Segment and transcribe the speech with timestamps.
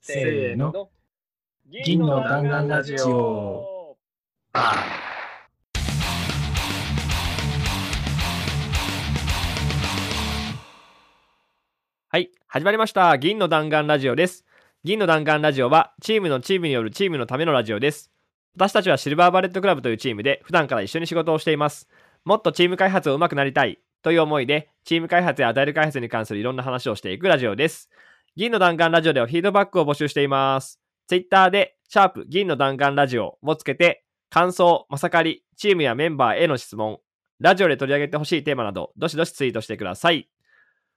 [0.00, 0.90] せーの。
[1.84, 3.96] 銀の弾丸ラジオ。
[12.10, 13.18] はい、始まりました。
[13.18, 14.46] 銀の弾丸ラジオです。
[14.84, 18.10] 銀の弾丸ラジオは、チームのチームによるチームのためのラジオです。
[18.54, 21.88] 私たちはシルバーバレットクラブというチームで、普段から一緒に仕事をしています。
[22.24, 27.90] もっとチーム開発を上手くなりたいという思いで、チーム開発やアジャイル開発に関するいろんな話をしていくラジオです。
[28.38, 30.78] 銀の弾丸ラジオではフィードバックを募集しています。
[31.08, 37.00] ツイッターで、シャープ銀の弾丸ラジオもつけて、感想、まさかり、チームやメンバーへの質問、
[37.40, 40.30] ラジオで取り上げてほしいテーマなど、どしどしツイートしてください。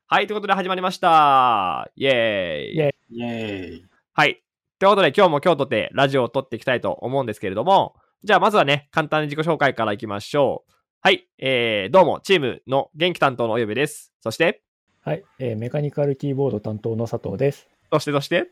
[0.05, 1.89] はい、ということで始まりました。
[1.95, 2.75] イェーイ。
[2.75, 3.85] イェイイェーイ。
[4.13, 4.43] はい。
[4.77, 10.73] ということで今日も今日とてラジオを撮っていきたいと思うんですけれども、じゃあまずはね、簡単に自己紹介からいきましょう。
[11.01, 11.27] はい。
[11.39, 14.13] えー、どうも、チームの元気担当のお呼びです。
[14.19, 14.61] そして、
[15.03, 17.67] はい、えーメカニカルキーボード担当の佐藤です。
[17.91, 18.51] そして、そして、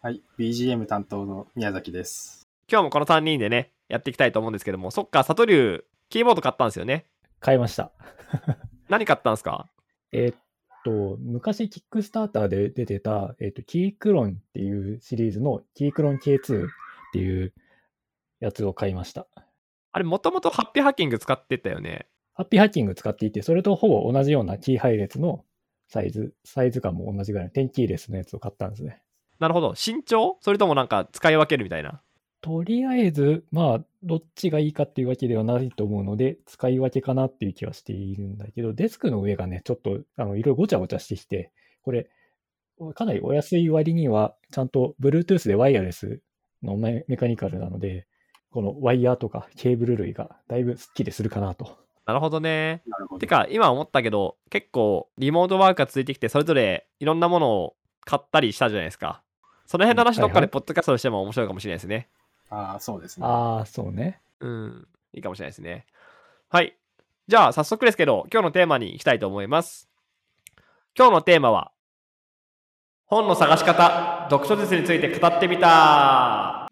[0.00, 2.48] はい、BGM 担当の宮崎です。
[2.68, 7.06] 今日もこの3人でね、やっていきたいと思うんですけども、そっか、サトリュウ、キーボード買ったんですよね。
[7.38, 7.92] 買いました。
[8.90, 9.68] 何買ったんですか？
[10.10, 10.36] えーっ
[10.84, 16.68] と、昔、キックスターターで出てた、えーっと、キークロンっていうシリーズのキークロン K2 っ
[17.12, 17.54] ていう
[18.40, 19.28] やつを買いました。
[19.92, 22.08] あれ、もともとハッピーハッキング使ってたよね。
[22.32, 25.44] ハッピーハッキング使っていて、それとほぼ同じようなキー配列の
[25.94, 29.00] サイズ、サイズ感も同じぐらいの10キーレスのやつを買ったんですね。
[29.38, 29.76] なるほど。
[29.76, 32.02] 慎重それともなんか使い分けるみたいな？
[32.40, 42.10] とりあえず、まあ、どっちがいいかっていうわけではないと思うので、使い分けかなっていう気はしているんだけど、デスクの上がね、ちょっと、あの、いろいろごちゃごちゃしてきて、これ、
[42.94, 46.20] かなりお安い割には、ちゃんと Bluetooth でワイヤレス
[46.62, 48.06] のメメカニカルなので、
[48.50, 51.83] このワイヤーとかケーブル類がだいぶスッキリするかなと。
[52.06, 52.82] なるほどね。
[53.10, 53.18] ど。
[53.18, 59.22] てか、今思ったけど、結構、リモートワークが続いてきて、それぞれいろんなものを買ったりしたじゃないですか。
[59.66, 62.08] その辺の話どっかでポッドキャストとしても面白いかもしれないですね。
[62.50, 63.26] ああ、そうですね。
[63.26, 64.20] ああ、そうね。
[64.40, 64.88] うん。
[65.14, 65.86] いいかもしれないですね。
[66.50, 66.76] はい。
[67.26, 69.88] じゃあ、早速ですけど、今日のテーマに行きたいと思います。
[70.96, 71.72] 今日のテーマは、
[73.06, 76.63] 本の探し方、読書術について語ってみた。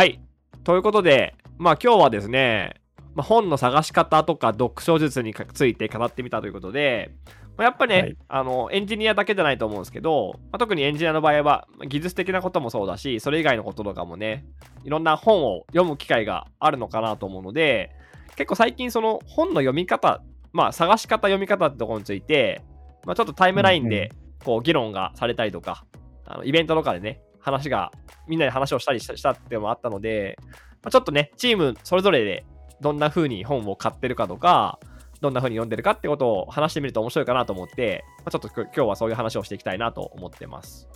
[0.00, 0.18] はい。
[0.64, 2.80] ということで、まあ今日はですね、
[3.14, 7.10] まあ、本の探し方とか読書術について語ってみたということで、
[7.58, 14.46] まあ、やっぱね、はいあのエンジニアだけじゃないと思うんですけど、まあ、特にエンジニアの場合はまあ技術的なこともそうだしそれ以外のこととかもね
[14.84, 17.90] いろんな本を読む機会があるのかなと思うので
[18.36, 20.22] 結構最近その本の読み方
[20.54, 22.62] まあ探し方読み方ってところについて、
[23.04, 24.12] まあ、ちょっとタイムラインで
[24.46, 25.84] こう議論がされたりとか、
[26.24, 27.90] あのイベントとかでね話が
[28.28, 30.38] みんなで話をしたりしたっていうのもあったので、
[30.82, 32.44] まあ、ちょっとねチームそれぞれで
[32.80, 34.78] どんな風に本を買ってるかとか
[35.20, 40.88] どんな風に読んでるかってことを話してみると面白いかなと思って、まあ、ちょっと今日はそういう話をしていきたいなと思ってます。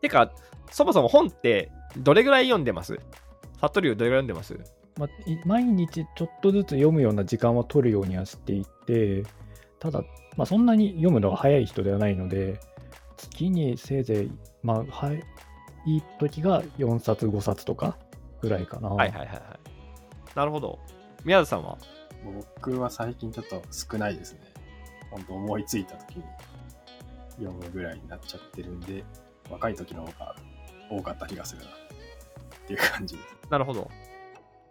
[0.00, 0.32] てか、
[0.70, 3.00] そもそも本ってどれぐらい読んでます？
[3.60, 4.58] サトリュウどれぐらい読んでます？
[4.96, 5.08] まあ、
[5.44, 9.24] 毎日ちょっとずつ読むような時間は取るようにはしていて、
[9.80, 10.04] ただ、
[10.36, 12.60] まあ、そんなに読むのが早い人ではないので、
[13.20, 14.32] 月にせいぜい、
[14.62, 15.22] まあ、はい、
[15.86, 17.98] いい時が4冊、5冊とか
[18.40, 18.88] ぐらいかな。
[18.88, 19.40] はいはいはいはい。
[20.34, 20.78] なるほど。
[21.24, 21.76] 宮田さんは？
[22.58, 24.40] 僕は最近ちょっと少ないですね。
[25.10, 26.24] 本当思いついた時に
[27.38, 29.04] 読むぐらいになっちゃってるんで、
[29.50, 30.36] 若い時の方が
[30.90, 31.68] 多かった気がするな。
[31.68, 31.70] っ
[32.66, 33.50] ていう感じです。
[33.50, 33.90] なるほど。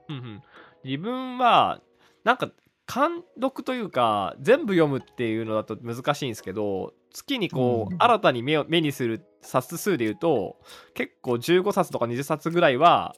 [0.08, 0.42] うんうん。
[0.84, 1.82] 自分は、
[2.24, 2.50] なんか、
[2.92, 10.58] 監読というか、全部読むっていうのだと難しいんですけど、月にこう、うん新たに目を目にする冊数で言うと、
[10.94, 13.14] 結構15冊とか20冊ぐらいは、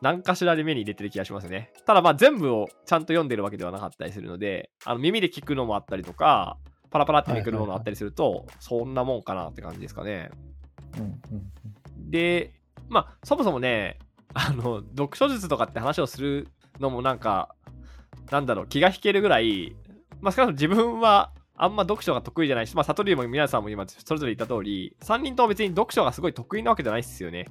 [0.00, 1.72] 何かしらで目に入れてる気がしますね。
[1.86, 6.58] ただまあ全部をちゃんと読んでるわけではなかったりするので、あの耳で聞くのもあったりとか、
[6.90, 10.30] パラパラってめくるものあったりすると、そんなもんかなって感じですかね。
[10.96, 11.52] うんうんうん
[12.10, 12.52] で、
[12.88, 13.98] まあ、そもそもね、
[14.34, 16.48] あの、読書術とかって話をする
[16.80, 17.54] のもなんか、
[18.30, 19.76] なんだろう、気が引けるぐらい、
[20.20, 27.46] まあ、しかも自分はあんま読書が得意じゃないし、まあ、悟りも皆さんも今、それぞれ言った通り、3人とも別に読書がすごい得意なわけじゃないっすよね。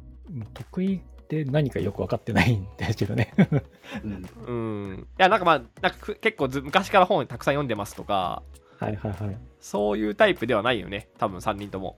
[0.54, 3.33] 得意って何かよく分かってないんですけどね。
[4.04, 4.30] うん。
[4.48, 5.00] うん。
[5.00, 8.44] いや、なんかまあ、なんかく結構ず昔から本たくさん読んでますとか、
[8.80, 9.38] はいはいはい。
[9.59, 11.98] そういうタイプではないよね、多分3人とも。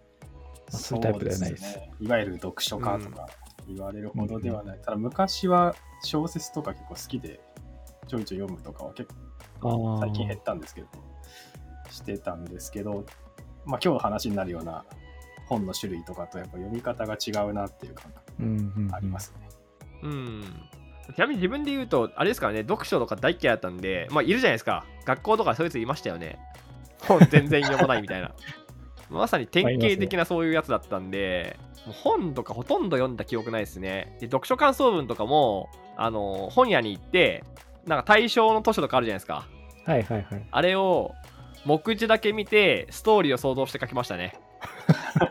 [0.72, 1.92] まあそういうタイプではないですね。
[2.00, 3.28] いわゆる読書家とか
[3.68, 4.80] 言われるほどではない。
[4.82, 7.40] ただ昔は小説とか結構好きで、
[8.08, 9.14] ちょいちょい読むとかは結
[10.02, 10.88] 最近減ったんですけど、
[11.90, 13.06] してたんですけど、
[13.66, 14.86] まあ今日の話になるような
[15.48, 19.50] 本の種類とかとやっぱ読み方が違うなっていう感覚ありますね。
[20.04, 20.44] うん
[21.16, 24.86] ちなみに自分で言うと、あれですからね、読書とか大嫌いだったんで、まあ、いるじゃないですか。
[25.06, 26.38] 学校とかそういうやついましたよね。
[27.02, 28.32] 本全然読まないみたいな。
[29.10, 31.58] まさに典型的なそういうやつだったんで、
[31.88, 34.16] もう本とかほとんど読んだ記憶ないですね。
[34.20, 37.44] で、読書感想文とかも、あの、本屋に行って、
[37.88, 39.48] なんか対象の図書とかあるじゃないですか。
[39.86, 40.48] はいはいはい。
[40.52, 41.16] あれを、
[41.66, 44.34] 目次だけ見て、ストーリーを想像して書きましたね。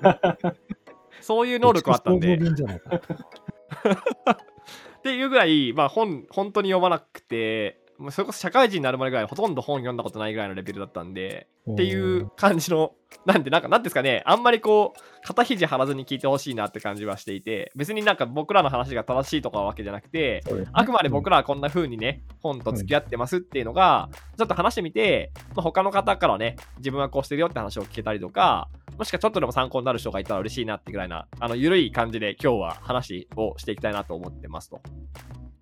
[1.21, 2.39] そういう能力あったんで。
[4.99, 12.93] っていうぐらい、まあ本、本当に読まなくて、もうそれこそ社会人になるまでぐらいほとんど本読んだことないぐらいのレベルだったんで、っていう感じの、
[13.27, 34.81] なんで、なんか、なんですかね、あんまりこう、肩肘張らずに聞いてほしいなって感じはしていて、別になんか僕らの話が正しいとかわけじゃなくて、あくまで僕らはこんな風にね、本と付き合ってますっていうのが、ちょっと話してみて、まあ、他の方からね、自分はこうしてるよって話を聞けたりとか、もしくはちょっとでも参考になる人がいたら嬉しいなってぐらいな、あの、ゆるい感じで今日は話をしていきたいなと思ってますと。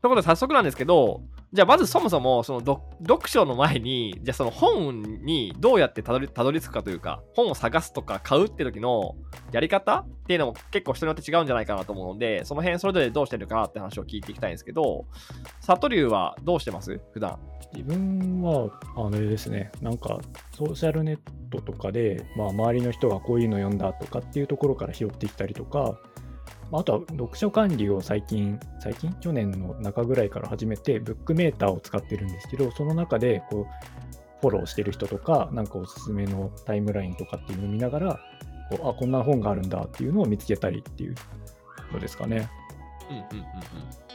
[0.03, 1.23] ということで早速なんですけど、
[1.57, 9.17] じゃあまずそもそもその読書の前に、じゃあその本にどうやってたどりたどり着くかというか、本を探すとか買うって時の
[9.53, 15.07] やり方っていうのも結構人によって違うんじゃないかなと思うので、その辺それぞれどうしてるかって話を聞いていきたいんですけど、
[15.61, 17.01] 里流はどうしてます？
[17.13, 17.39] 普段。
[17.75, 20.21] 自分は、あれですね、なんか
[20.55, 21.19] ソーシャルネッ
[21.51, 25.99] トとかで、まあ、周りの人がこういうの読んだとかっていうところから拾ってきたりとか、
[26.73, 29.13] あとは読書管理を最近、最近？
[29.21, 38.21] 去年の中ぐらいから始めて、ブックメーターを使ってるんですけど、その中でこうフォローしてる人とか、なんかおすすめのタイムラインとかっていうのを見ながら、
[38.71, 41.15] こうあ、こんな本があるんだっていうのを見つけたりっていう
[41.93, 42.51] のですかね。
[43.09, 43.45] うんうんうんうん。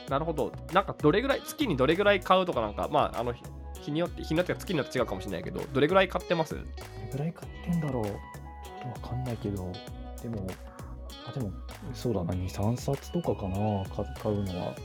[0.09, 0.51] なるほど。
[0.74, 3.33] なんかどれぐらい、月にどれぐらい買うとかなんか、まあ、あの、
[3.80, 6.56] 日によって、日によっては月によって違うかもしれないけど、どれぐらい買ってます？
[6.56, 6.65] どれ
[7.13, 9.71] ぐらい買ってんだろうちょっとわかんないけど、
[10.21, 10.45] でも、
[11.28, 11.52] あ、でも、
[11.94, 13.84] そうだな、2、3冊とかかな、
[14.22, 14.76] 買うのは。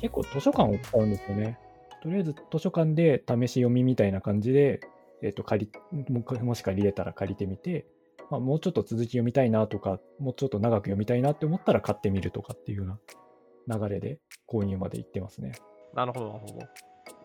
[0.00, 1.58] 結構図書館を使うんですよね。
[2.02, 4.80] とりあえず図書館で試し読みみたいな感じで、
[5.22, 6.12] えっ、ー、と、借り、
[6.42, 7.86] もし借りれたら借りてみて、
[8.30, 14.18] まあ、もうちょっと続き読みたいなとか、もうちょっと長く読みたいなって思ったら買ってみるとかっていうような流れで
[14.48, 15.52] 購入まで行ってますね。
[15.94, 16.66] なるほど、なるほど。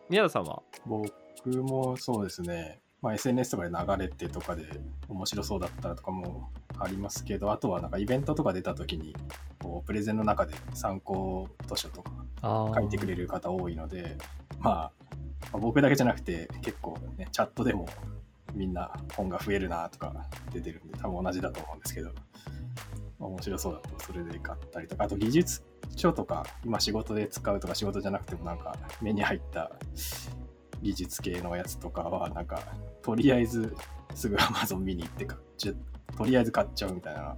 [0.10, 0.62] 宮田さんは？
[0.86, 1.12] 僕
[1.63, 2.80] もそうですね。
[3.01, 4.65] まあ、SNS とかで流れてとかで
[5.07, 9.15] 面白そうだったらとかもありますけど、あとはなんかイベントとか出た時に、
[9.59, 12.11] こうプレゼンの中で参考図書とか
[12.41, 14.17] 書いてくれる方多いので、
[14.59, 14.91] まあ、
[15.51, 17.87] まあ、僕だけじゃなくて結構ね、チャットでも
[18.53, 20.13] みんな本が増えるなとか
[20.51, 22.09] 出てるんで、多分同じだと思うんですけど、
[23.19, 25.63] まあ、面白そうだとそれで買ったりとか、あと技術
[25.95, 29.71] 書とか、今仕事で使うとか仕事じゃなくてもなんか目に入った
[30.81, 32.61] 技術系のやつとかは、なんか、
[33.01, 33.75] とりあえず
[34.13, 35.37] すぐ Amazon 見に行ってか
[36.17, 37.37] とりあえず買っちゃうみたいな、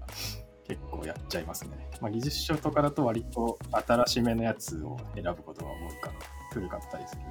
[0.68, 1.90] 結構やっちゃいますね。
[2.00, 6.14] まあ、技術書とかだと割と新しめのやつを選ぶことが多いから、
[6.54, 7.22] 古かったりする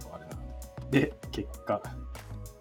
[0.00, 1.00] とあれなんで。
[1.00, 1.80] で、結果、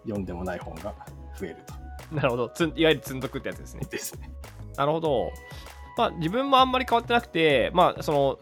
[0.03, 0.93] 読んでもない本が
[1.39, 2.15] 増えると。
[2.15, 2.49] なるほど。
[2.49, 3.81] ついわゆる積んどくってやつですね。
[3.89, 4.31] ですね。
[4.77, 5.31] なるほど。
[5.97, 8.39] まあ、自分もあんまり変わってなくて、まあ、その、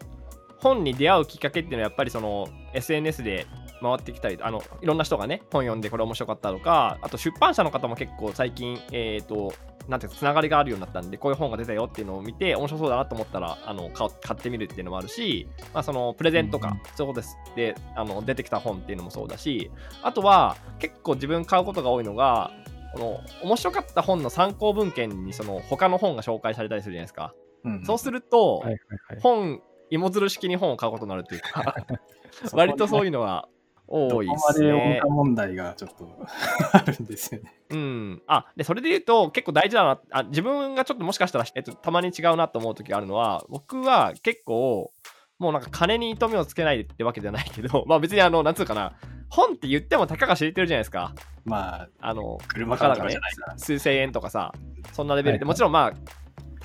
[0.58, 3.46] 本に出会うきっかけっていうのはやっぱりその SNS で
[3.82, 9.52] 回ってきたりあのいろんな人がね本読んでこれ面白かったとかあと出版社の方も結構最近えっ、ー、と
[9.88, 17.36] なんていうかつながりがあるようになったんでこういう本が出たよっていうのを見て面白そうだなと思ったらあの買ってみるっていうのもあるし、まあ、そのプレゼントとか、そうです。
[17.54, 19.70] であの出てきた本っていうのもそうだし
[20.02, 22.50] あとは結構自分買うことが多いのが
[22.94, 27.34] この面白かった本の参考文献にその他の本が紹介されたりするじゃないですか、
[27.64, 29.60] うん、そうすると、はいはいはい、本
[29.90, 31.76] 芋づる式に本を買うことになるというか
[32.52, 33.48] 割とそういうのは
[33.88, 35.00] 多いですね。
[35.08, 36.08] 問題がちょっと
[36.72, 37.54] あるんですよね。
[37.70, 38.22] うん。
[38.26, 44.92] あ、で、それで言うと結構大事だな、あ自分がちょっともしかしたら、えっと、たまに違うなと思う時があるのは、僕は結構、
[45.38, 48.94] もうなんか金に糸目をつけないってわけじゃないけど、 まあ別にあの、なんつうかな、
[49.28, 51.12] 本って言ってもたかが知れてるじゃないですか。
[51.44, 53.16] まあ、あの、車からがね、
[53.56, 54.52] 数千円とかさ、
[54.92, 55.92] そんなレベルで、もちろんまあ、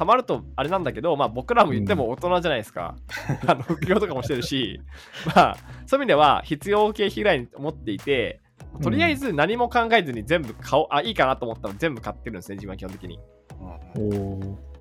[0.02, 2.96] たまるとあれなんだけど、まあ、僕らも言っても大人じゃないですか。
[3.44, 4.82] うん、あの副業とかもしてるし、
[5.36, 8.42] まあ、そういう意味では必要経費ぐらいに思っていて、
[8.82, 13.20] とりあえず何も考えずに全部買おう、あ、いいかなと思ったら全部買ってるんですね、自分は基本的に。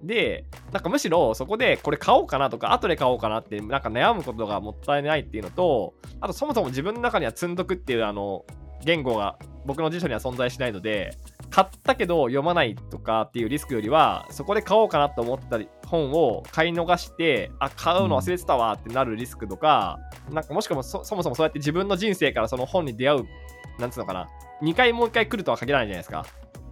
[0.03, 8.47] で、なんかむしろそこでこれ買おうかなとか、後で買おうかなってなんか悩むことがもったいないっていうのと、あとそもそも自分の中には積んどくっていうあの
[8.85, 11.17] 言語が僕の辞書には存在しないので、
[11.51, 19.99] 買ったけど読まないとかっていうリスクよりは、そこで買おうかなと思った本を買い逃して、あ、買うの忘れてたわってなるリスクとか、
[20.31, 23.25] なんかもしくはそもそもそうやって自分の人生からその本に出会う
[23.79, 24.29] なんつうのかな、
[24.63, 26.27] 2回もう1回来るとは限らないじゃないですか。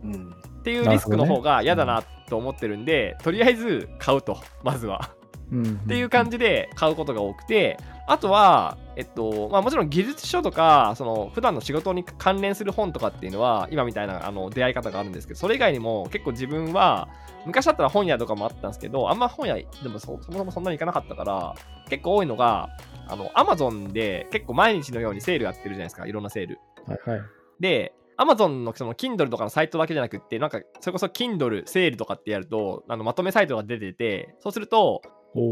[0.05, 0.31] うん。
[0.61, 5.11] っていうリスクの方が嫌だなと思ってるんで、とりあえず買うと、まずは。
[5.51, 17.09] うんうんっていう感じで買うことが多くて、あとは、えっと、まあもちろん技術書とか、その普段の仕事に関連する本とかっていうのは、今みたいなあの出会い方があるんですけど、それ以外にも結構自分は、
[17.45, 21.55] 昔だったら本屋とかもあったんですけど、あんま本屋でもそそもそもそんなに行かなかったから、
[21.91, 22.71] 結構多いのが、
[23.09, 26.59] あの、アマゾンで結構毎日のようにセールやってるじゃないですか、いろんなセール。
[26.87, 27.21] はいはい。
[27.61, 35.03] で、Amazon のその Kindle とかのサイトだけじゃなくって、なんかそれこそ Kindle セールとかってやると、あのまとめサイトが出てて、そうすると、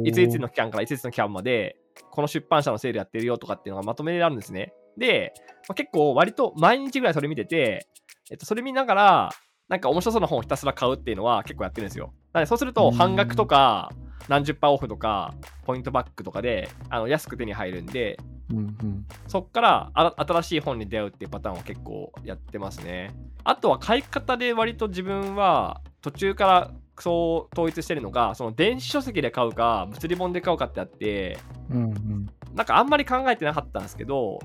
[0.05, 1.77] いついつの期間からいついつの期間まで、
[2.11, 4.73] この出版社のセールやってるよとかっていうのがまとめられるんですね。
[4.97, 5.33] で、
[5.69, 7.87] まあ、結構割と毎日ぐらいそれ見てて、
[8.31, 9.31] えっと、それ見ながら、
[9.69, 12.13] なんか面白そうな本をひたすら買うっていうのは結構やってるんですよ。
[12.33, 13.91] なのでそうするとうん半額とか
[14.29, 15.35] 何十パーオフとか
[15.65, 18.17] ポイントバックとかであの安く手に入るんで、
[18.51, 19.07] うんうん。
[19.27, 23.13] そっから新しい本に出会うっていうパターンを結構やってますね。
[23.43, 26.71] あとは買い方で割と自分は途中から
[27.03, 31.39] そう統一してるのが、その電子書籍で買うか、物理本で買うかってあって、
[31.71, 32.27] うんうん。
[32.55, 34.39] なんかあんまり考えてなかったんですけど、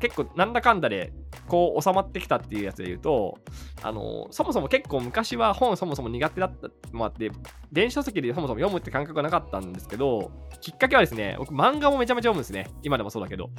[0.00, 1.12] 結構なんだかんだで
[1.46, 3.38] こう収まってきたっていうやつで言うと、
[3.82, 7.30] あのそもそも結構昔は本そもそも苦手だったってもあって、
[7.72, 10.30] 電子書籍でそもそも読むって感覚がなかったんですけど、
[10.60, 12.68] きっかけはですね、僕漫画もめちゃめちゃ読むんですね。
[12.82, 13.50] 今でもそうだけど。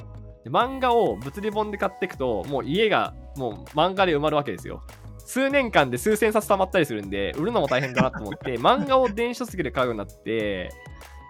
[0.44, 4.82] で漫画を物理本で買っていくと、もう家がもう漫画で埋まるわけですよ。
[5.26, 10.70] 数年間で数千冊溜まったりするんで、売るのも大変だなと思って、 漫画を電子書籍で買うようになって、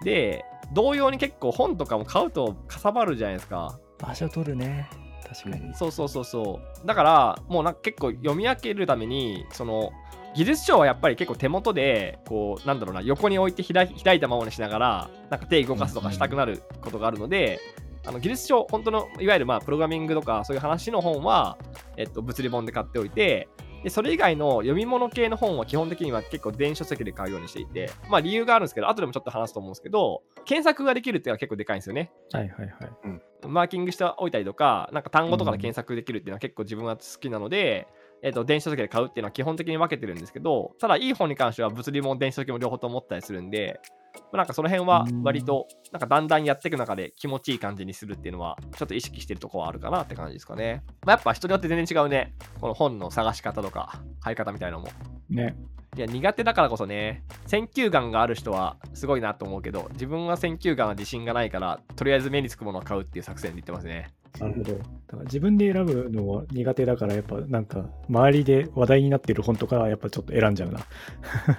[0.05, 3.79] で、同様に結構本とかも買うとかさばるじゃないですか。
[3.99, 4.88] 場所取るね。
[5.26, 5.75] 確かに。
[5.75, 6.87] そうそうそうそう。
[6.87, 9.91] だから、もうなんか結構読み分けるために、その、
[10.35, 17.59] 技術書はやっぱり結構手元で、こう、なんだろうな、横に置いて開い開いたままにしながら、なんか手動かすとかしたくなることがあるので、
[18.05, 21.59] あの技術書、本当の、いわゆるまあ、プログラミングとか、そういう話の本は、
[21.97, 23.49] えっと、物理本で買っておいて、
[23.83, 32.11] でそれ以外の読み物系の本は基本的には結構電子書籍で買うようにしていて、まあ理由があるんですけど、後でもちょっと話すと思うんですけど、検索ができるっていうのは結構でかいんですよね。
[32.33, 33.49] はいはいはい。
[33.49, 37.87] マーキングしておいたりとか、なんか単語とかで検索できるっていうのは結構自分は好きなので、
[38.23, 43.80] えっと電子書籍で買うっていうのは基本的に分けてるんですけど、ただいい本に関しては物理も電子書籍も両方とも持ったりするんで、
[44.17, 50.83] まあなんかその辺は割と、なんかだんだんやっていく中で気持ちいい感じにするっていうのは、ちょっと意識してるところはあるかなって感じですかね。
[51.05, 52.35] まあ、やっぱ人によって全然違うね。
[52.61, 54.89] この本の探し方とか、買い方みたいなのも。
[55.29, 55.57] ね。
[55.97, 64.11] いや、苦手だからこそね、選球眼がある人はすごいなと思うけど、自分は選球眼は自信がないから、とりあえず目につくものを買うっていう作戦で言ってますね。
[64.39, 64.73] なるほど。
[64.75, 70.81] だから自分で選ぶのは苦手だから、やっぱなんか、周りで話題になってる本とかは、やっぱちょっと選んじゃうな。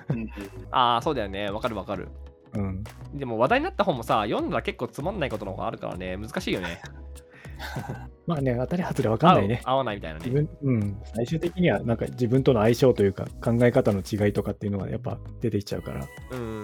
[0.10, 0.30] う ん
[0.70, 1.50] ああ、そうだよね。
[1.50, 2.10] わかるわかる。
[2.54, 2.84] うん。
[3.13, 6.82] でも話題になった本もさ、読んだら結構つまんないことの方があるからね、難しいよね。
[8.27, 9.62] まあね、当たり外れ分かんないね。
[9.65, 10.48] 合わないみたいな自ね。
[10.62, 11.01] 分、うん。
[11.15, 16.06] 最終的には、なんか自分との相性というか、考え方の違いとかっていうのがやっぱ出てきちゃうから。
[16.32, 16.62] うん。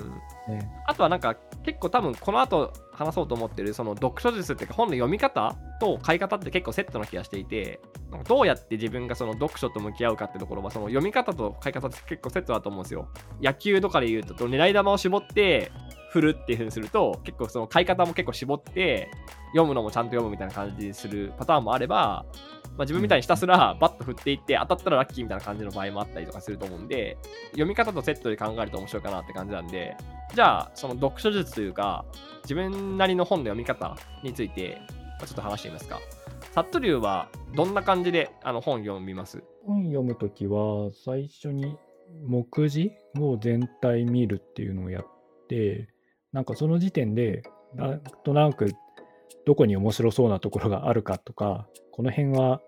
[0.48, 0.70] ね。
[0.88, 7.80] あとはなんか結構多分この後話そうと思ってるその読書術っていうか本の読み方と買い方って結構セットな気がしていて
[8.12, 13.08] なんかどうやって自分がその読書と向き合うかってところはその読み方と買い方って結構セットだと思うんですよ。
[13.42, 15.72] 野球とかで言うと狙い球を絞って
[16.14, 19.10] 振るっていう風にすると結構その買い方も結構絞って
[19.48, 22.26] 読むのもちゃんと読むみたいな感じにするパターンもあれば、
[22.64, 27.18] まあ、自分みたいにひたすらバット振っていって当たったらラッキーみたいな感じの場合もあったりとかすると思うんで
[27.52, 29.98] 読み方とセットで考えると面白いかなって感じなんで
[30.36, 32.06] じゃあその読書術というか
[32.44, 34.78] 自分なりの本の読み方について
[35.20, 36.00] まあちょっと話してみますか。
[36.52, 39.44] サットリュウはどんな感じであの本読みます？
[39.66, 41.76] 本読むときは、最初に
[42.28, 45.08] 目次を全体見るっていうのをやっ
[45.50, 45.88] て、
[46.34, 47.44] なんかその時点で、
[47.76, 48.74] なんとなく
[49.46, 52.62] どこに面白そうなところがあるかとか、この辺は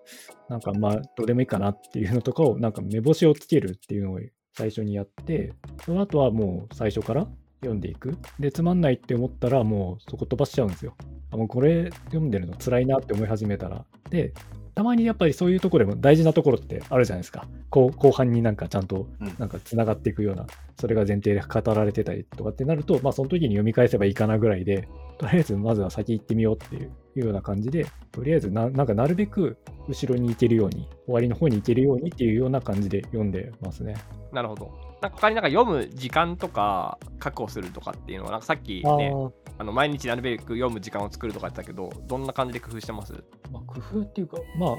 [0.48, 4.20] なんかまあどうでもいいかなっていうのとかをなんか目星をつけるっていうのを
[4.56, 5.52] 最初にやって、
[5.84, 7.26] その後はもう最初から
[7.60, 8.16] 読んでいく。
[8.38, 10.94] で、つまんないって思ったらもうそこ飛ばしちゃうんですよ。
[11.32, 13.84] あもうこれ読んでるの辛いなって思い始めたら。
[14.10, 14.32] で、
[14.76, 17.48] たまにやっぱりそういうところでも大事なところってあるじゃないですか。
[17.70, 20.46] 後後半になんかちゃんとうんなんかつながっていくような、
[20.78, 29.56] それが前提で語られてたりとかってなると、まあその時に読み返せばいいかなぐらいで、とりあえずまずは先行ってみようっていうような感じで、とりあえずななんかなるべく
[29.88, 33.96] 後ろに行けるように、終わりの方に行けるようにっていうような感じで読んでますね。
[34.30, 34.85] なるほど。
[35.02, 39.12] なんか他になんか読む時間とか確保するとかっていうのはなんかさっきね
[39.58, 43.12] あの毎日なるべく読む時間を作るとか言ってたけどどんな感じで工夫してます？
[43.52, 44.76] まあ、工夫っていうか、ま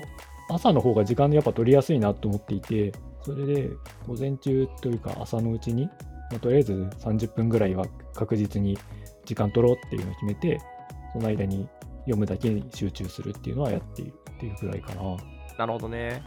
[0.49, 2.91] あ、朝の方が時間やっぱ取りやすいなと思っていて、
[3.23, 3.69] それで
[4.07, 5.85] 午前中というか朝のうちに、
[6.31, 8.77] まあ、とりあえず30分ぐらいは確実に
[9.25, 10.59] 時間取ろうっていうのを決めて、
[11.13, 11.67] その間に
[12.01, 15.01] 読むだけに集中するっていうのはやっているっていうぐらいかな。
[15.57, 16.21] なるほどね。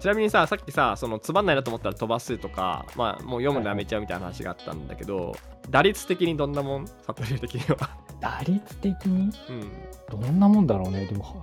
[0.00, 5.34] ちなみにさ、さっきさ、そのつまんないなと思ったら飛ばすとか、まあ、もう読むのやめちゃうみたいな話があったんだけど、
[5.70, 6.86] 打率的にどんなもん？
[6.86, 7.90] 悟り的には。
[8.20, 9.30] 打率的に？
[9.50, 10.20] うん。
[10.22, 11.04] どんなもんだろうね。
[11.06, 11.34] でも、は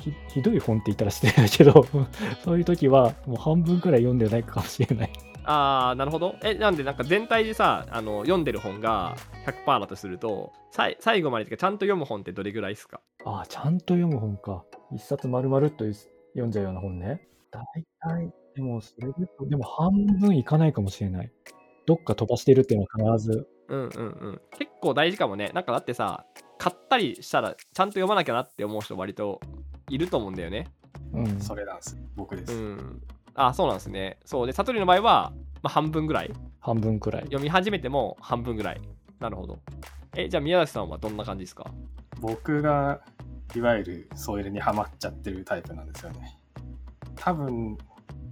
[0.00, 1.84] ひひどい本って言ったら失礼だけど、
[2.44, 5.10] そういう時はもう半分くらい読んでないかもしれない。
[5.44, 6.36] あー、なるほど。
[6.42, 9.16] え、なんで、なんか全体でさ、あの読んでる本が
[9.66, 13.00] 100%だとすると、さい最後までちゃんと読む本ってどれぐらいですか？
[13.24, 14.64] ああ、ちゃんと読む本か。
[14.92, 17.26] 一冊丸々っと読んじゃうような本ね。
[17.50, 17.64] 大
[18.00, 19.90] 体、でもそれでと、でも半
[20.20, 21.32] 分いかないかもしれない。
[21.86, 23.48] どっか飛ばしてるっていうのは必ず。
[23.68, 23.88] うんうんう
[24.32, 24.40] ん。
[24.58, 25.50] 結構大事かもね。
[25.54, 26.24] なんかだってさ、
[26.58, 29.40] 買ったりしたらちゃんと読まなきゃなって思う人割と
[29.88, 30.66] いると思うんだよね。
[31.12, 31.40] うん。
[31.40, 31.98] それなんです。
[32.16, 32.52] 僕です。
[32.52, 33.02] うん。
[33.34, 34.18] あ、そうなんですね。
[34.24, 36.32] そうで、悟りの場合は、まあ、半分ぐらい。
[36.60, 37.22] 半分くらい。
[37.22, 38.80] 読み始めても半分ぐらい。
[39.18, 39.58] なるほど。
[40.16, 41.70] え、じゃあ宮崎さんはどんな感じですか？
[42.20, 43.00] 僕が
[43.54, 46.36] いわゆるソイルにはまっちゃってるタイプなんですよね。
[47.20, 47.76] 多分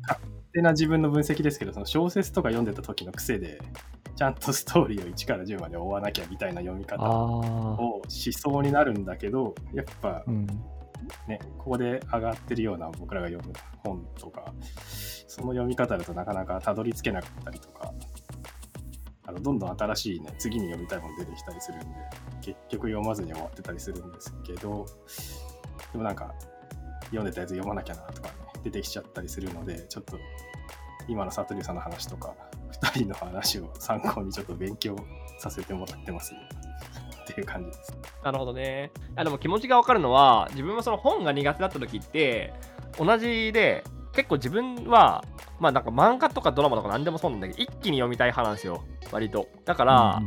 [0.02, 0.20] 勝
[0.52, 3.60] 手な自分の分析ですけどその小説とか読んでた時の癖で
[4.16, 7.04] ちゃんとストーリーを1から10まで追わなきゃみたいな読み方。
[7.08, 10.46] をしそうになるんだけどやっぱうん。
[11.28, 13.54] ねここで上がってるような僕らが読む
[13.84, 14.52] 本とか
[15.28, 17.92] その読み方だとなかなかたどり着けなかったりとか
[19.26, 21.86] あのどんどん新しいね次に読みたい本出てきたりするんで
[22.40, 24.86] 結局読まずに終わってたりするんですけど
[25.92, 26.34] でもなんか
[27.04, 28.34] 読んでたやつ読まなきゃなとかね
[28.70, 30.18] 出てきちゃったりするのでちょっと
[31.08, 32.34] 今の悟りさんの話とか
[32.82, 34.96] 2人の話を参考にちょっと勉強
[35.38, 36.34] させてもらってます
[37.32, 37.96] っていう感じです。
[38.24, 38.90] なるほどね。
[39.16, 42.54] あでも気持ちがわかるのは、自分もその本が苦手だった時って、
[42.98, 45.22] 同じで、結構自分は、
[45.60, 49.48] まあなんか漫画とかドラマとか何でもそうなんだけど、一気に読みたい派なんですよ、割と。
[49.64, 50.22] だから、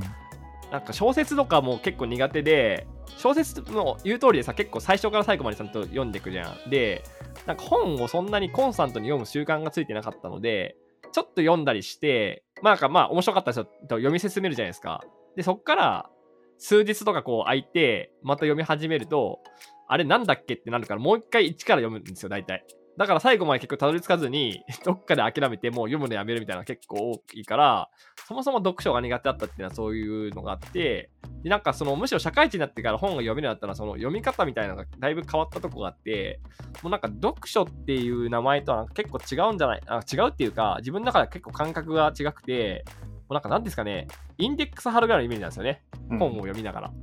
[0.72, 2.88] なんか小説とかも結構苦手で、
[3.22, 6.70] 小説の言う通りでさ、結構最初から最後までちゃんと読んでいくじゃん。
[6.72, 7.04] で、
[7.46, 10.76] なんか本をそんなにコンスタントに読む習慣がついてなかったので、
[11.12, 15.04] ちょっと読んだりして、まあなんかまあ面白かった人と読み進めるじゃないですか。
[15.36, 16.10] で、そっから
[16.58, 19.40] 数日とかこう空いて、また読み始めると、
[19.88, 22.66] あれなんだっけってなるから、もう一回一から読むんですよ、大体。
[22.98, 27.90] だから最後まで結構たどり着かずに、 どっかで諦めてもう読むのやめるみたいな結構多いから、
[28.28, 31.10] そもそも読書が苦手だったっていうのはそういうのがあって、
[31.44, 36.42] でなんかそのむしろ社会人になってから本が読めるようになったら、その読み方みたいなのがだいぶ変わったとこがあって、
[36.84, 45.84] もうなんか読書っていう名前とはなんか結構違うんじゃないあ違うっていうか、自分の中では結構感覚が違くて、もうなんか何ですかね、インデックス貼るぐらいのイメージなんですよね。
[46.10, 46.94] うん本を読みながら。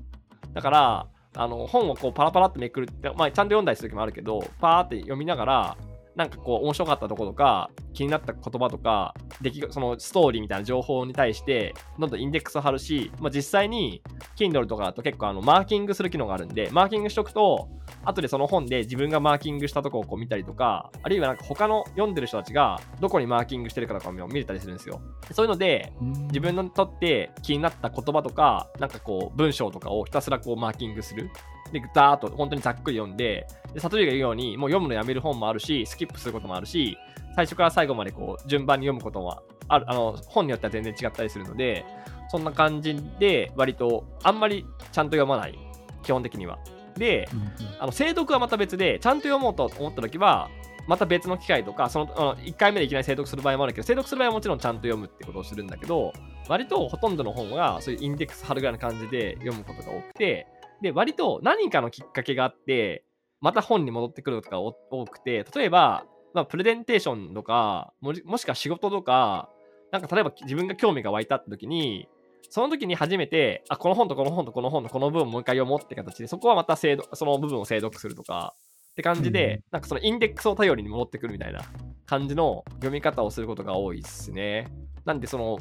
[0.53, 5.77] だから、あの本をこうパラパラってめくるって、まあ、ちゃんと読んだりする時もあるけど、パーって読みながら、
[6.19, 14.03] なんかこう面白かったところとか、気になった言葉とか、出来そのストーリーみたいな情報に対して、どんどんインデックスを貼るし、まあ、実際に
[14.37, 17.69] Kindle とかだと結構あのマーキングする機能があるんで、マーキングしとくと、
[18.05, 25.01] 後でその本で自分がマーキングしたとこをこう見たりとか、あるいはなんか他の読んでる人たちがどこにマーキングしてるかとかも見れたりするんですよ。
[25.31, 31.31] そういうので、うん自分にとって気になった言葉とか、なんかこう文章とかをひたすらこうマーキングする。
[31.73, 36.97] で、ダーっと本当にざっくり読んで、で悟りが言うように、もう読むのやめる本もあるし、スキップすることもあるし、
[37.35, 41.85] 最初から最後までこう順番に読むこともある、あの、本によっては全然違ったりするので、
[42.31, 45.59] そんな感じで、割とあんまりちゃんと読まない。
[46.03, 46.59] 基本的には。
[46.97, 50.51] で、うんあの精読はまた別で、ちゃんと読もうと思ったときは、
[50.89, 56.13] また別の機会とか、そのあの1回目でいきなり精読する場合もあるけど、精読する場合はもちろんちゃんと読むってことをするんだけど、
[56.49, 60.47] 割とほとんどの本はそういうインデックス貼るぐらいの感じで読むことが多くて、
[60.83, 63.05] で、割と何かのきっかけがあって、
[63.41, 69.49] また本に戻ってくることが多くて、例えば、まあ、プレゼンテーションとか、もしもしくは仕事とか、
[69.93, 72.09] なんか例えば自分が興味が湧いたって時に、
[72.51, 78.55] その時に初めて、あ、この本とこの本とこの本とこの部分をもう一回読もうって形で、そこはまた精読その部分を精読するとか、
[78.93, 81.61] って感じで、うんなんかそのインデックスを頼りに戻ってくるみたいな
[82.07, 84.67] 感じの読み方をすることが多いですね。
[85.05, 85.59] なんでその、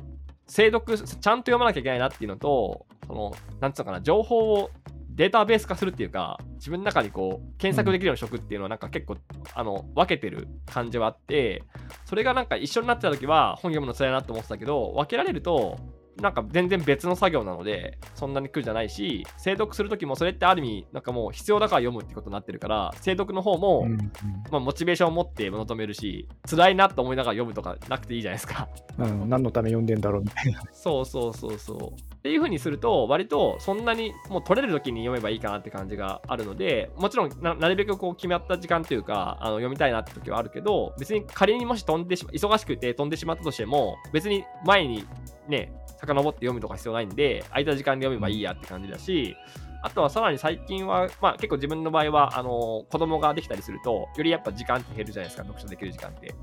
[0.48, 4.72] 精読、ちゃんと読まなきゃいけないなっていうのと、その、なんつうのかな、情報を
[5.18, 9.18] データベース化するっていうか、自分の中にこう、検索できるようにしとくっていうのはなんか結構、
[9.56, 11.64] あの、分けてる感じはあって、
[12.06, 15.80] それがなんか一緒になってた時は本読むの辛いなと思ってたけど、分けられると、
[16.22, 23.88] なんか全然別の作業なので、そんなに苦じゃないし、精読する時もそれってある意味、なんかもう必要だから読むってことになってるから、精読の方も、
[24.52, 28.68] まあ、モチベーションを持って求めるし、辛いなと思いながら読むとかなくていいじゃないですか。
[28.98, 30.62] うん、何のため読んでんだろうみたいな。
[30.74, 32.17] そうそうそうそう。
[32.28, 45.08] っていう風にすると、割とそんなにもう取れる時に読めばいいかなって感じがあるので、もちろんなるべくこう決まった時間というか、あの読みたいなって時はあるけど、別に仮にもし飛んでしま、忙しくて飛んでしまったとしても、別に前に
[45.48, 49.38] ね、遡って読むとか必要ないんで、空いた時間で読めばいいやって感じだし、
[49.84, 56.36] あとはさらに最近は、まあ結構自分の場合は、あの子供ができたりすると、よりやっぱ時間って減るじゃないですか、読書できる時間って。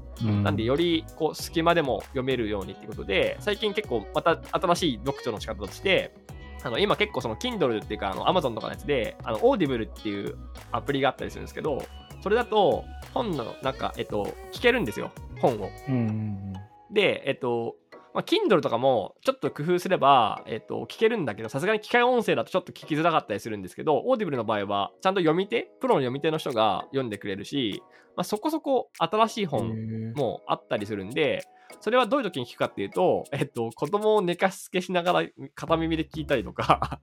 [0.42, 6.14] なんで、よりこう隙間でも読めるようにっていうことで、最近結構また新しい読書の仕方として、
[6.62, 10.36] あの今結構その Kindle っていうか、あの Amazon とかのやつで、あの Audible っていう
[10.72, 11.82] アプリがあったりするんですけど、
[12.22, 15.70] それだと本のなんか、えっと、聞けるんですよ、本を。
[15.88, 16.54] うんうん
[16.90, 17.76] で、えっと、
[18.14, 27.82] まあ、Kindle とかもちょっと工夫すれば、えっと、聞けるんだけど、さすがに機械音声だとちょっと聞きづらかったりするんですけど、Audible の場合は、ちゃんと読み手、プロの読み手の人が読んでくれるし、
[28.16, 29.48] まあ、そこそこ新しいうん。
[29.50, 31.42] 本もあったりするんで、
[31.80, 37.00] それはどういう時に聞くかっていうと、えっと、子供を寝かしつけしながら片耳で聞いたりとか、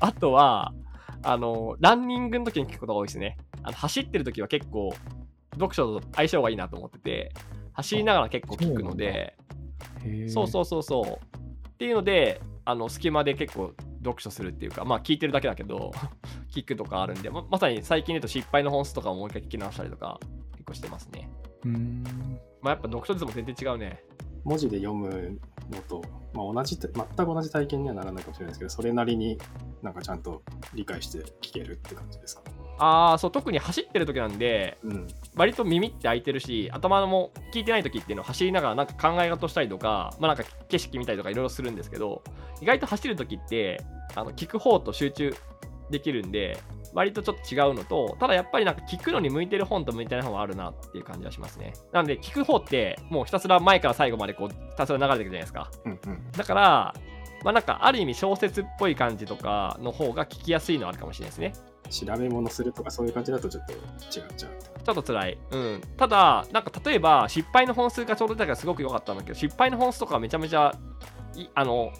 [0.00, 0.72] あとは、
[1.22, 3.36] あの、ランニングの時に聞くことが多いですね。
[3.62, 4.94] あの走ってる時は結構、
[5.52, 7.32] 読書と相性がいいなと思ってて、
[7.72, 9.36] 走りながら結構聞くので、
[10.28, 10.46] そうう。
[10.48, 11.36] そうそうそう。
[11.68, 15.92] っていうので、あの隙間で結構読書するっていうか、まあ聞いてるだけだけど、
[16.50, 20.18] 聞くとかあるんで、ままさに最近で言うと失敗の本数とかももう一回聞き直したりとか、
[20.52, 21.30] 結構してますね。
[21.64, 22.04] うん。
[22.62, 24.02] まあやっぱ読書率も全然違うね。
[24.44, 26.02] 文字で読むのと、
[26.34, 29.38] まあ、同じ全く同じ体験にはならないかもしれないですけどそれなりに
[29.82, 30.42] なんかちゃんと
[30.74, 32.42] 理解して聞けるって感じですか
[32.78, 35.06] ああ、そう、特に走ってる時なんで、うん
[35.36, 42.22] 割と耳って開いてるし、頭も聞いてない時っていうのは走りながらなんか考え事したりとか、まあなんか景色見たりとかいろいろするんですけど、
[42.60, 43.80] 意外と走る時って、
[44.14, 45.34] あの聞く方と集中
[45.90, 46.58] できるんで、
[46.94, 51.72] 割とちょっと違うのと、ただやっぱりなんか聞くのに向いてる本と向いてない本はあるなっていう感じはしますね。
[51.92, 55.70] なんで聞く方ってもうひたすら前から最後までこうひたすら流れていくじゃないですか。
[55.84, 56.94] うんうんだから、
[57.42, 61.52] まあなんかある意味小説っぽい感じとかの方が聞きやすいのはあるかもしれないですね。
[61.90, 65.38] 調べ物するとかそういう感じだとちょっと違っちゃうちょっと辛い。
[65.50, 65.80] うん。
[65.96, 70.74] ただ、なんか例えば、失敗の本数がちょうど出たからすごく良かったんだけど、失敗の本数とかはめちゃめちゃ
[71.36, 71.92] い、あの、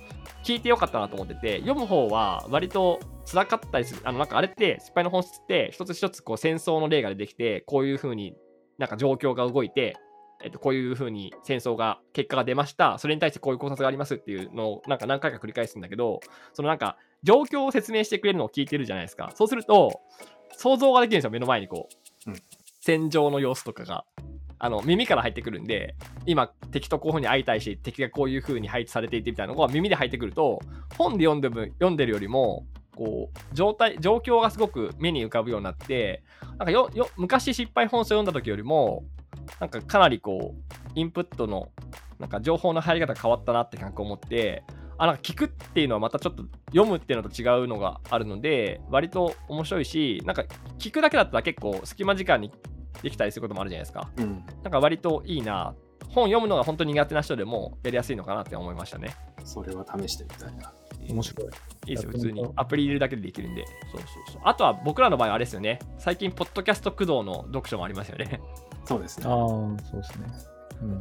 [0.45, 4.01] 聞いてよかったなと思ってて、読む方は割と辛かったりする。
[4.05, 8.37] あの、なんかあれって、失敗の本質って、一つ一つこう戦争の例が出てきて、こういう風に
[8.79, 9.97] なんか状況が動いて、
[10.43, 12.99] えっと、こういう風に戦争が、結果が出ました。
[12.99, 16.21] それに対してこういう考察がありますっていうのを、なんか何回か繰り返すんだけど、
[16.53, 19.33] そのなんか、状況を説明してくれるのを聞いてるじゃないですか。
[19.35, 20.01] そうすると、
[20.57, 21.89] 想像ができるんですよ、目の前にこ
[22.27, 22.31] う。
[22.31, 22.37] うん
[22.85, 24.05] 戦場の様子とかが。
[24.59, 30.61] あの耳から入ってくるんで、今、敵とこういう風に会いたいし、敵がこういう風に配置されていてみたいなのが耳で入ってくると、
[30.99, 36.23] 本で読んでる読んでるよりも、こう状態状況がすごく目に浮かぶようになって
[36.59, 39.05] なんかよよ昔失敗本数読んだ時よりも
[39.61, 41.71] なんかかなりこうインプットの
[42.19, 44.63] なんか情報の入り方変わったなって感覚を持って
[44.99, 50.45] あなんか聞くっていうのはまたちょっと読むっていうのと違うのがあるので割と面白いしなんか
[50.79, 52.53] 聞くだけだったら結構隙間時間に
[53.03, 55.75] できたりすることもあるじゃないですかうんなんか割といいな
[56.09, 60.73] 本読むのが本当に苦手な人でもやりやすいのかなって思いましたねそれは試してみたいな
[61.09, 61.47] 面白い。
[61.87, 62.47] いいですよ、普通に。
[62.57, 63.65] アプリ入れるだけでできるんで。
[63.93, 64.43] そうそうそう。
[64.45, 65.79] あとは僕らの場合はあれですよね。
[65.99, 68.41] 最近、ポッドキャスト駆動の読書もありますよね。
[68.85, 70.27] そうですねああ、そうですね。
[70.83, 71.01] うん。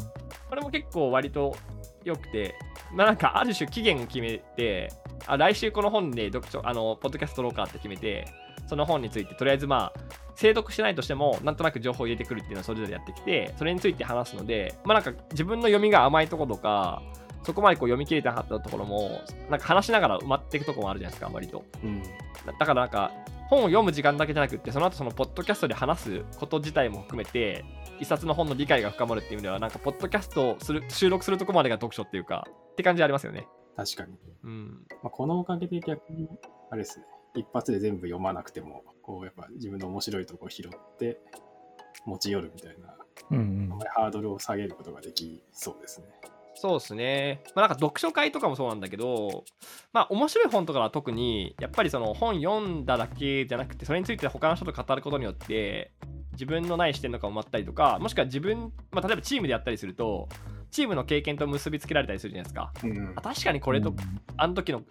[0.49, 1.55] これも結構割と
[2.03, 2.55] 良くて、
[2.93, 4.89] まあなんかある種期限を決めて、
[5.25, 8.25] あ来週この本で読書、あの、ポッドキャスト撮ろうかって決めて、
[8.67, 9.99] その本についてとりあえずまあ、
[10.35, 17.01] 精読してないとしても、なんとなく情報を入れてくるっていうのをそれぞれやってきて、それについて話すので、まあなんか自分の読みが甘いところとか、
[17.43, 21.63] そこまでこう読み切れてなかったところも、なんか話しながら埋まっていくところもあるじゃないですか、割と。
[21.83, 22.01] うん
[22.45, 23.11] だだからなんか
[23.49, 27.63] 本を読む時間だけじゃなくってその後そのポッドキャストで話すこと自体も含めて
[28.03, 33.47] 一冊の本の理解が深まるっていう意味ではなんかポッドキャストをする収録するとこまでが読書っていうかって感じありますよね。
[33.77, 34.85] 確かに、うん。
[35.01, 36.27] まあ、このおかげで逆に
[36.69, 41.17] あれですね一発で全部読まなくてもこうやっぱ自分の面白いところ拾って
[42.05, 42.93] 持ち寄るみたいな
[43.31, 46.07] うんあまりハードルを下げることができそうですね。
[46.55, 47.41] そうですね。
[47.55, 49.43] まあなんか読書会とかもそうなんだけど、
[49.91, 55.91] まあ面白い本とかは特に、やっぱりその本読んだだけじゃなくて、それについて他の人と語ることによって、
[56.33, 60.27] 自分のない視点とかをまったりとか、もしくは自分、まあ例えばチームでやったりすると、
[60.73, 62.71] チームの経験と結びつけられたりするじゃないですか。
[62.83, 63.77] うんあ確かにこうん。
[63.77, 63.93] れと
[64.37, 64.81] あの時の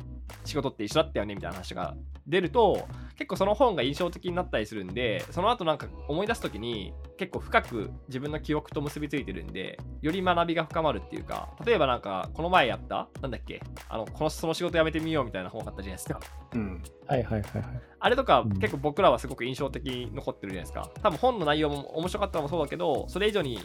[0.44, 1.94] 仕事って一緒だったよねみたいな話が
[2.26, 16.20] 出ると結構その本が印象的になったりするんでその後なんか思い出す時に結構深く自分の記憶と結びついてるんでより学びが深まるっていうか例えばなんかこの前やったなんだっけあのこのその仕事辞めてみようみたいな本があったじゃないですか
[16.54, 17.80] うんはいはいはいはい。
[18.00, 23.58] あれとかうん結構僕らはすごく印象的に残ってるじゃないですか多分本の内容も面白かったのもそうだけどそれ以上に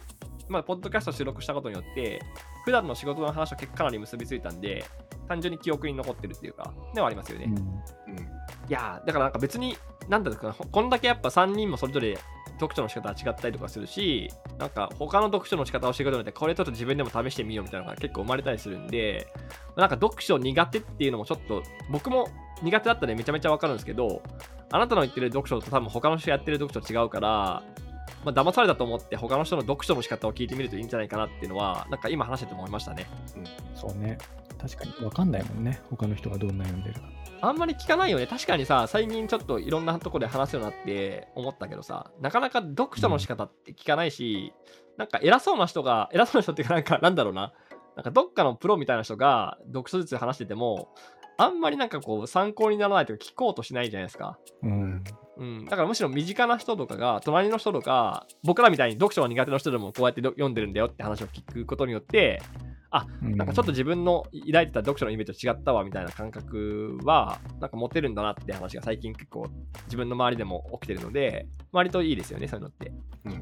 [0.50, 2.22] まあ、ポッドキャスト収録したことによって、
[2.66, 4.86] 普段の仕事の話と結構かなり結びついたんで、
[5.28, 7.46] 単純に記憶に残ってるっていうか、ではありますよね。
[7.48, 8.28] うんうん
[8.70, 9.78] いやーだからなんか別に、
[10.10, 12.18] なんだろうこんだけやっぱ3人もそれぞれ
[12.60, 19.28] 読書の仕方は違ったりとかするし、なんか他の読書の仕方をしていくことによって、これちょっと自分でも試してみようみたいなのが結構生まれたりするんで、
[19.78, 22.28] なんか読書苦手っていうのもちょっと、僕も
[22.62, 24.22] 苦手だったらめちゃめちゃわかるんですけど、
[24.72, 27.64] あなたの言ってる読書と多分他の人やってる読書違うから、
[28.28, 33.08] まあ、騙されたと思って他の人の読書の仕方を聞いてみるといいんじゃないかなっていうのは、なんか今話してて思いましたね。
[33.74, 34.18] そうね。
[34.60, 35.80] 確かにわかんないもんね。
[35.90, 37.08] 他の人がどんな読んでるか。
[37.40, 38.28] あんまり聞かないよね。
[38.28, 44.54] 確かにさ、最近ちょっといろんなところで話すようになって思ったけどさ、なかなか読書の仕方って聞かないし、
[44.98, 47.54] なんか偉そうな人が、偉そうな人っていうかなんかなんだろうな、
[47.96, 50.90] なんかどっかのプロみたいな人が読書術話してても、
[51.38, 54.40] あんまりなんかこう参考にならないというか聞こうとしないじゃないですか。
[54.64, 55.04] うん。
[55.40, 62.42] うん、だからむしろ身近な人とかが隣の人とか僕らみたいに読書が苦手な人でもこうやってど読んでるんだよって話を聞くことによって
[63.22, 69.48] なんかちょっと自分の抱いてた読書のイメージと違ったわみたいな感覚はなんか持てるんだなって話が最近結構
[69.86, 72.92] 自分の周りでも起きてるので割といいですよねそういうのって。
[73.26, 73.42] うん。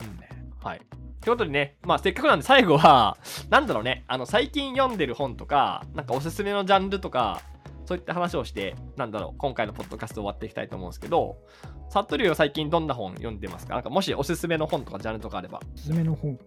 [0.64, 0.80] はい。
[1.22, 3.18] ということでね、まあせっかくなんで最後は、
[3.50, 7.42] なんだろうね、あの最近読んでる本とか、なんかおすすめのジャンルとか、
[7.86, 11.38] そういった話をして、なんだろう、今回のポッドキャスト終わっていきたいと思うんですけど、
[11.90, 13.76] サトリュウは最近どんな本読んでますか？
[13.76, 15.62] なんかもしおすすめの本とかジャンルとかあれば。
[15.74, 16.42] おすすめの本か。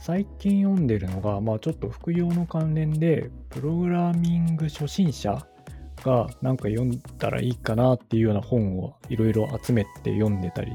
[0.00, 5.46] 最近読んでるのが、まあちょっと副業の関連で、プログラミング初心者
[6.02, 10.72] がなんか読んだらいいかなっていうような本をいろいろ集めて読んでたり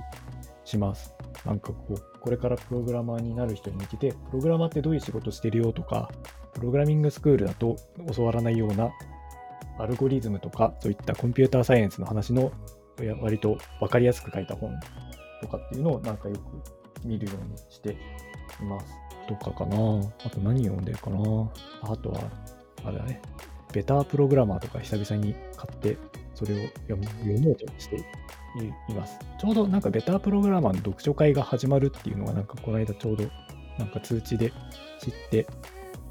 [0.64, 1.14] します。
[1.46, 6.10] なんかこう、これからプログラマーになる人に向けて、プログラマーってどういう仕事してるよとか、
[6.54, 7.76] プログラミングスクールだと
[8.16, 8.92] 教わらないような
[9.80, 12.52] アルゴリズムとか、そういったコンピューターサイエンスの話の
[13.10, 14.80] 割と分かりやすく書いた本
[15.42, 18.94] とかっていうのをなんかよく見るようにしています。
[19.28, 19.76] とかかな。
[20.26, 21.20] あと何読んでるかな。
[21.84, 22.22] あとは、
[22.84, 23.22] あれだね。
[23.72, 25.98] ベタープログラマーとか久々に買って、
[26.34, 28.00] それを読む読もうとしてい
[28.90, 29.18] います。
[29.40, 33.24] ちょうどなんかベタープログラマーの読書会が始まるっていうのがなんかこの間ちょうど
[33.78, 34.52] なんか通知で
[35.00, 35.48] 知って、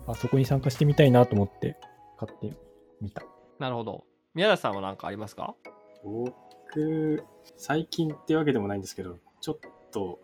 [0.06, 1.76] あそこに参加してみたいなと思って
[2.18, 2.56] 買って
[3.02, 3.22] みた。
[3.58, 4.04] なるほど。
[4.34, 5.54] 宮田さんは何かありますか？
[6.72, 7.24] 僕、
[7.56, 9.58] 最近ってわけでもないんですけど、ちょっ
[9.90, 10.20] と、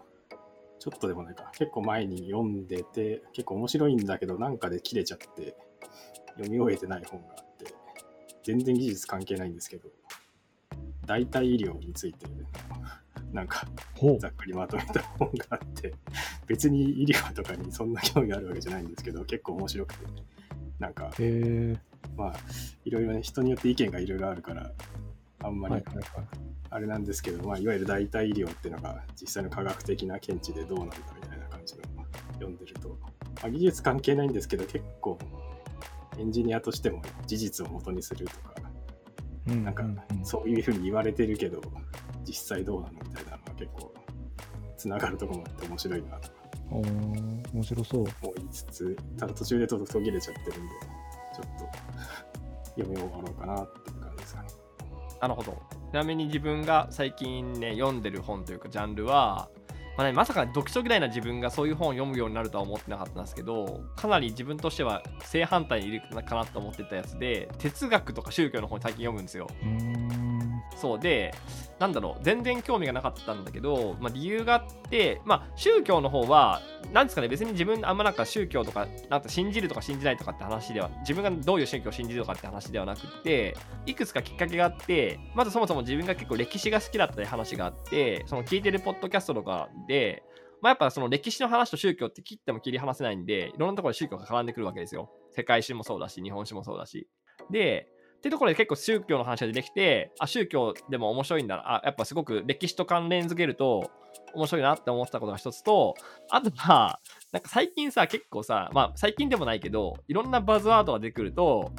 [0.78, 5.56] ちょっとでもないか、結構前に読んでて、結構面白いんだけど、なんかで切れちゃって、
[6.34, 7.74] 読み終えてない本があって、
[8.44, 9.88] 全然技術関係ないんですけど、
[11.04, 12.26] 代替医療について、
[13.32, 13.66] なんか
[14.20, 15.94] ざっくりまとめた本があって、
[16.46, 20.06] 別に医療とかにそんな興味あるわけじゃないんですけど、結構面白くて、
[20.78, 21.10] なんか、
[22.16, 22.36] まあ、
[22.84, 24.72] いろいろね、人によって意見がいろいろあるから、
[25.42, 26.06] あんまりはいはいはい。
[26.70, 31.82] あれなんですけど、まあ、いわゆる代替医療っていうのが実際の科学的な見地でどうなんだみたいな感じの
[32.34, 35.18] 読んでると、まあ、技術関係ないんですけど結構
[36.18, 38.54] エンジニアとしても事実を元にするとか
[39.48, 41.60] うんなんかうんうんそういうふうに言われてるけど
[42.26, 43.94] 実際どうなのみたいなのは結構
[44.76, 46.34] つながるところもあって面白いなとか
[46.70, 48.04] おー面白そう。
[48.22, 50.74] 思いつつただ途中でちょっと途切れちゃってるんで
[51.34, 51.66] ちょっと
[52.82, 54.48] 読み終わろうかなっていう感じですかね。
[55.20, 55.56] なるほど。
[55.90, 59.48] ちなみに自分が最近ね、読んでる本というかジャンルは、
[59.96, 69.46] まあね、まさか読書嫌いな自分がそういう本を読むようになるとは思ってなかったんですけど、かなり自分としては正反対にいるかなと思ってたやつで、哲学とか宗教の本最近読むんですよ。
[70.76, 71.34] そうで、
[71.78, 76.60] なんだろう、全然興味がなかったんだけど、まあ、理由があって、まあ、宗教の方は、
[76.92, 90.22] なんですかね、別に自分、あんまなんか宗教とか、なんか信じるとか信じないとかって話では、自分がどういう宗教を信じるとかって話ではなくて、いくつかきっかけがあって、まずそもそも自分が結構歴史が好きだったり話があって、その聞いてるポッドキャストとかで、
[90.62, 95.10] まあ、やっぱその歴史の話と宗教って切っても切り離せないんで、いろんなところで宗教が絡んでくるわけですよ。
[95.32, 97.08] 世界史もそうだし、日本史もそうだし。
[97.50, 103.90] で、ってところで結構宗教の話が出てきて、あ、宗教でも面白いんだな、あ、やっぱすごく歴史と関連づけると
[104.34, 105.94] 面白いなって思ってたことが一つと、
[106.30, 107.00] あとは、
[107.32, 111.72] なんか最近さ、結構さ、まあ最近でもないけど、いろんなバズワードが出てくると、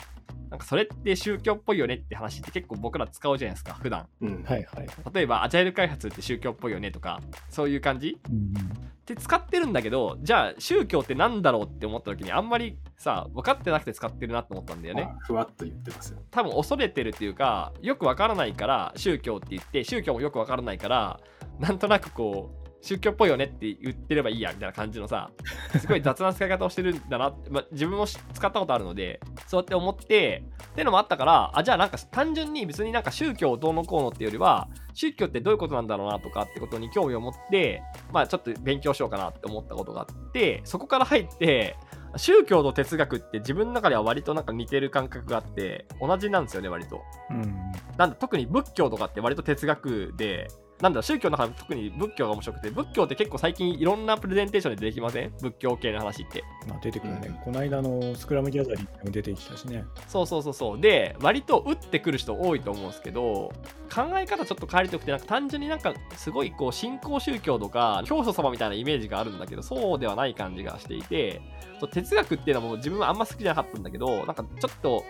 [0.49, 4.07] なんかそれって宗教っぽいよねって話って結構僕ら使うじゃないですか、普段。
[4.21, 4.87] うんはいはい。
[5.13, 8.17] 例えば、アジャイル開発って宗教っぽいよねとか、そういう感じ？
[8.29, 15.03] うんって使ってるんだけど、じゃあ宗教ってなんだろうって思った時にあんまりさ、分かってなくて使ってるなと思ったんだよね。
[15.03, 16.19] まあふわっと言ってますよ。
[16.29, 21.21] 多分恐れてるっていうかよくわからないから宗教って言って宗教もよくわからないから
[21.57, 25.29] なんとなくこう宗教っぽいよねって言ってればいいやみたいな感じのさ
[25.79, 30.43] すごい雑な使い方をしてるんだなまあ、自分もし使ったことあるのでそうやって思ってって
[30.79, 41.75] いうのもあったからあじゃあなんか単純に別になんか宗教をどうのこうのっていうよりは宗教ってどういうことなんだろうなとかってことに興味を持ってまあちょっと勉強しようかなって思ったことがあってそこから入って
[42.15, 47.55] 宗教と哲学って自分の中では割となんか似てる感覚があって同じなんですよね割とうん。
[47.97, 50.47] なんだ特に仏教とかって割と哲学で
[50.81, 55.31] なんだろう宗教の話特に仏教が面白くて仏教って結構最近いろんなプレゼンテーションで出てきません？
[55.41, 56.43] 仏教系の話って。
[56.67, 57.33] まあ、出てくるね、うん。
[57.35, 59.85] この間のスクラムギャザリングも出てきたしね。
[60.07, 60.79] そうそうそうそう。
[60.79, 63.51] で割と打ってくる人多いと思うんですけど
[63.93, 71.41] 考え方ちょっと変えるときてなんか単純になんかすごいこう信仰宗教とか教祖様みたいなイメージがあるんだけどそうではない感じがしていて
[71.79, 75.03] そう哲学っていうのはもう自分はあんま好きじゃなかったんだけどなんかちょっと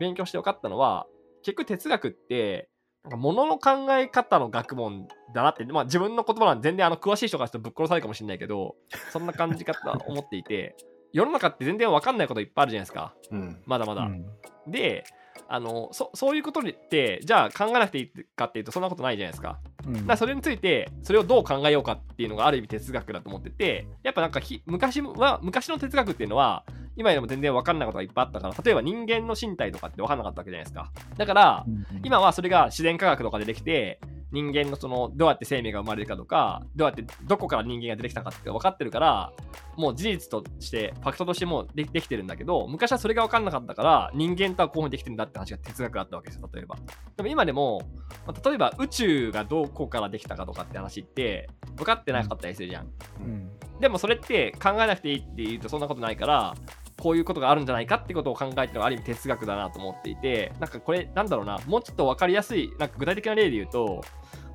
[0.00, 1.06] 勉強して分かったのは
[1.44, 2.68] 結局哲学って
[3.04, 8.76] なんか物の考え方の学問だなって、まあ自分の言葉なんで全然あの詳しい人からするとぶっ殺されるかもしれないけど、
[9.12, 10.76] そんな感じ方思っていて、
[11.12, 13.14] 世の中って全然わかんないこといっぱいあるじゃないですか。
[13.30, 13.62] うん。
[13.66, 14.02] まだまだ。
[14.02, 14.24] うん
[14.68, 15.02] で、
[15.48, 19.58] あのそそういうことって、じゃあ考えなくていいかっていうとそんなことないじゃないですか。
[19.86, 26.64] うんだからそれについてそれをどう考えようかっていうのがある意味哲学だと思っててやっぱなんかひ昔は昔の哲学っていうのは
[26.96, 30.90] 今よりも全然分かんないことがいっぱいあったから例えば人間の身体とかって分かんなかったわけじゃないですか。
[31.16, 34.00] だからうん今はそれが自然科学とかでできて
[34.32, 39.32] 人間のそのどうやって生命が生まれるかとかどうやってどこから人間が出てきたかって分かってるから
[39.76, 46.76] もう事実としてファクトとしてもうでできてるんだけど昔はそれが分かんなかったから人間とはこういうふうにできてるんだって話が哲学だったわけですよ例えば。
[47.16, 47.82] でも今でも、
[48.26, 52.86] まあ例えば宇宙がどこからできたかとかって話って分かってなかったりするじゃん。
[53.20, 53.50] うん。
[53.80, 56.54] でもそれって考えなくていいって言うとそんなことないから
[57.02, 64.04] こういうことがあるんじゃないかってことを考えてるのがある意味哲学だなと思っていてなんかこれなんだろうなもうちょっと分かりやすいなんか具体的な例で言うと、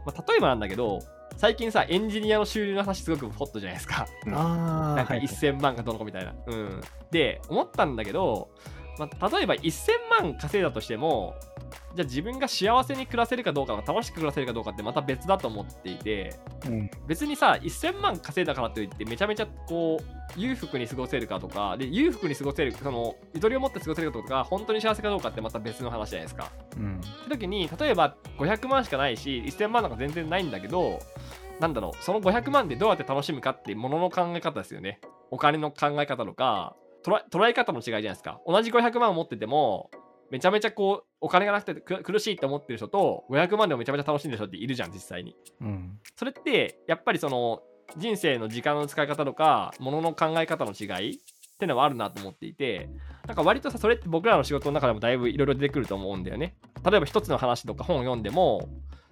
[0.05, 0.99] まあ、例えばなんだけど
[1.35, 4.07] 最近さエンジニアの収入の話すごくホットじゃないですか。
[4.25, 6.81] なんかはい1000万かどの子みたいな、うん。
[7.11, 8.49] で思ったんだけど、
[8.97, 11.35] まあ、例えば1000万稼いだとしても
[11.95, 26.51] じゃあ自分が幸せに暮らせるかどうか楽しく暮らせるかどうかってまた別だと思っていてうん別にさ1000万稼いだからといってめちゃめちゃこう裕福に過ごせるかとかで裕福に過ごせるそのゆとりを持って過ごせるかとか本当に幸せかどうかってまた別の話じゃないですか。
[26.77, 26.99] うん。
[26.99, 30.99] って時に例えば500万しかないし1000万なんか全然ないんだけど
[31.59, 34.99] なんだろうその500万でどうやって楽しむかってものの考え方ですよね。
[35.31, 38.41] お金の考え方とか捉え方の違いじゃないですか。
[38.45, 39.89] 同じ500万を持ってても
[40.29, 45.35] めちゃめちゃこうお金がなくてく苦しいって思ってる人と500万でもめちゃめちゃ楽しんでる人っているじゃん実際に。
[45.61, 45.99] うん。
[46.15, 47.61] それってやっぱりその
[47.95, 51.19] 人生の時間の使い方とか物の考え方の違いっ
[51.57, 52.89] てのはあるなと思っていて
[53.25, 56.55] なんか割とさそれって僕らの仕事の中でもだいぶいろいろ出てくると思うんだよね。
[56.83, 58.69] 例えば一つの話とか本を読んでも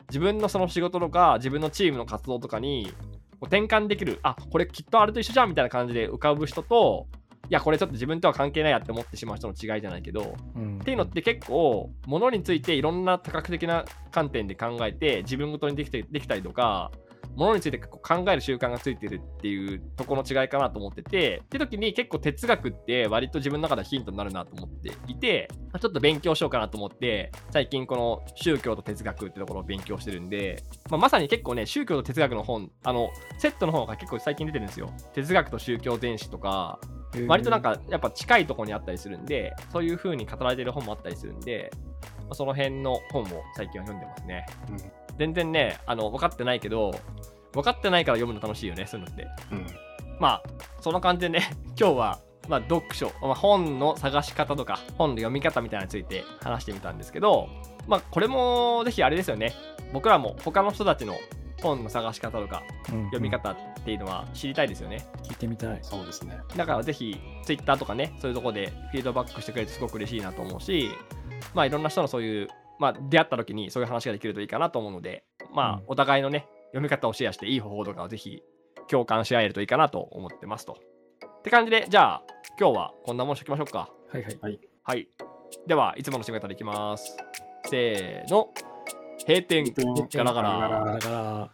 [0.10, 2.93] 自分のその仕事とか自分のチームの活動とかに
[3.39, 7.08] こう転換できるあこれきっとあれと一緒じゃんみたいな感じで浮かぶ人と
[7.49, 10.79] いやこれちょっと自分とは関係ないやって思ってしまう人の違いじゃないけどうん。
[10.79, 16.91] っていうのって結構物についていろんな多角的な観点で考えて自分ごとにできてできたりとか
[17.36, 34.93] 物について考える習慣がついてるっていうところの違いかなと思っててって時に結構哲学って割と自分の中ではヒントになるなと思っていてちょっと勉強しようかなと思って最近この宗教と哲学ってところを勉強してるんで、まあ、まさに結構ね宗教と哲学の本あのセットの本が結構最近出てるんですよ。
[35.13, 36.79] 哲学と宗教全史とか
[37.28, 44.45] 割となんかやっぱ近いところにあったりするんでそういう風に語られてる本もあったりするんで、まあその辺の本を最近は読んでますね
[45.17, 46.93] 全然ねあの分かってないけど
[47.54, 49.58] 分かってないから読むの楽しいよねそういうのってうん。
[49.60, 49.65] うん。
[50.19, 50.43] まあ
[50.82, 51.49] そんな感じでね
[51.80, 57.49] 今日はまあ読書、まあ、本の探し方とか本の読み方みたいなのについて話してみたんですけど
[57.88, 59.54] まあこれもぜひあれですよね
[59.93, 61.15] 僕らも他の人たちの
[61.61, 65.79] 本の探し方とか読み方っていうのは知りたいですよね、聞いてみたい。
[65.81, 66.37] そうですね。
[66.55, 70.89] だからぜひ Twitter とかね、そういうとこでフィードバックしてくれるとすごく嬉しいなと思うし、
[71.53, 72.47] まあいろんな人のそういう、
[72.79, 78.41] まあ出会った時にそういう話ができるといいかなと思うので、まあうんお互いのね、読み方をシェアしていい方法とかをぜひ
[78.87, 80.77] 共感し合えるといいかなと思ってますと。
[81.25, 82.23] って感じで、じゃあ
[82.59, 83.89] 今日はこんなもんしときましょうか。
[84.11, 84.59] はいはい。
[84.83, 85.07] はい。
[85.67, 87.17] では、いつもの締め方でいきます。
[87.65, 88.49] せーの。
[89.27, 89.73] 閉店。
[90.13, 90.93] ガラガラ。
[90.93, 91.49] だから、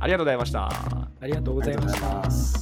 [0.00, 0.68] ありがとうございました。
[1.20, 2.59] ありがとうございました